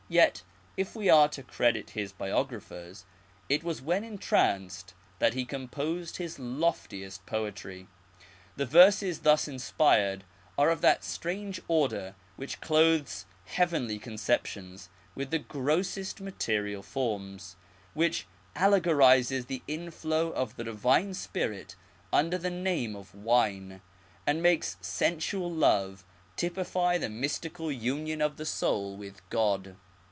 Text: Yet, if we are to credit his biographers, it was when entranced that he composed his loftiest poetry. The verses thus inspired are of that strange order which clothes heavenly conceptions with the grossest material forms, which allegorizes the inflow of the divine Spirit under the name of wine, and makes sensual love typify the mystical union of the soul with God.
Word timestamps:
Yet, 0.11 0.43
if 0.75 0.93
we 0.93 1.09
are 1.09 1.29
to 1.29 1.41
credit 1.41 1.91
his 1.91 2.11
biographers, 2.11 3.05
it 3.47 3.63
was 3.63 3.81
when 3.81 4.03
entranced 4.03 4.93
that 5.19 5.35
he 5.35 5.45
composed 5.45 6.17
his 6.17 6.37
loftiest 6.37 7.25
poetry. 7.25 7.87
The 8.57 8.65
verses 8.65 9.19
thus 9.19 9.47
inspired 9.47 10.25
are 10.57 10.69
of 10.69 10.81
that 10.81 11.05
strange 11.05 11.61
order 11.69 12.15
which 12.35 12.59
clothes 12.59 13.25
heavenly 13.45 13.97
conceptions 13.99 14.89
with 15.15 15.31
the 15.31 15.39
grossest 15.39 16.19
material 16.19 16.83
forms, 16.83 17.55
which 17.93 18.27
allegorizes 18.53 19.45
the 19.47 19.63
inflow 19.65 20.29
of 20.31 20.57
the 20.57 20.65
divine 20.65 21.13
Spirit 21.13 21.77
under 22.11 22.37
the 22.37 22.49
name 22.51 22.97
of 22.97 23.15
wine, 23.15 23.79
and 24.27 24.43
makes 24.43 24.75
sensual 24.81 25.49
love 25.49 26.03
typify 26.35 26.97
the 26.97 27.07
mystical 27.07 27.71
union 27.71 28.19
of 28.21 28.35
the 28.35 28.45
soul 28.45 28.97
with 28.97 29.21
God. 29.29 29.77